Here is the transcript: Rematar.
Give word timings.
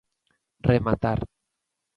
Rematar. 0.69 1.19